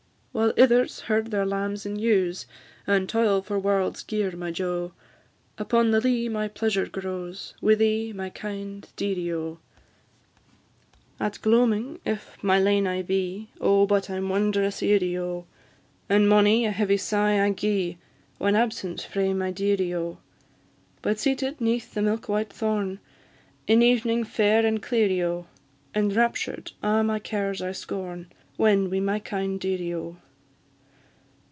While 0.33 0.53
ithers 0.57 1.01
herd 1.01 1.29
their 1.29 1.45
lambs 1.45 1.85
and 1.85 1.99
ewes, 1.99 2.45
And 2.87 3.09
toil 3.09 3.41
for 3.41 3.59
warld's 3.59 4.01
gear, 4.01 4.31
my 4.31 4.49
jo, 4.49 4.93
Upon 5.57 5.91
the 5.91 5.99
lea 5.99 6.29
my 6.29 6.47
pleasure 6.47 6.85
grows, 6.87 7.53
Wi' 7.61 7.75
thee, 7.75 8.13
my 8.13 8.29
kind 8.29 8.87
dearie, 8.95 9.33
O! 9.33 9.59
At 11.19 11.41
gloamin', 11.41 11.99
if 12.05 12.41
my 12.41 12.61
lane 12.61 12.87
I 12.87 13.01
be, 13.01 13.49
Oh, 13.59 13.85
but 13.85 14.09
I'm 14.09 14.29
wondrous 14.29 14.81
eerie, 14.81 15.17
O! 15.17 15.47
And 16.07 16.29
mony 16.29 16.65
a 16.65 16.71
heavy 16.71 16.97
sigh 16.97 17.45
I 17.45 17.51
gie, 17.51 17.97
When 18.37 18.55
absent 18.55 19.01
frae 19.01 19.33
my 19.33 19.51
dearie, 19.51 19.93
O! 19.93 20.19
But 21.01 21.19
seated 21.19 21.59
'neath 21.59 21.93
the 21.93 22.01
milk 22.01 22.29
white 22.29 22.53
thorn, 22.53 22.99
In 23.67 23.83
ev'ning 23.83 24.23
fair 24.23 24.65
and 24.65 24.81
clearie, 24.81 25.23
O! 25.25 25.47
Enraptured, 25.93 26.71
a' 26.81 27.03
my 27.03 27.19
cares 27.19 27.61
I 27.61 27.73
scorn, 27.73 28.31
When 28.57 28.91
wi' 28.91 28.99
my 28.99 29.17
kind 29.19 29.59
dearie, 29.59 29.93
O! 29.93 30.17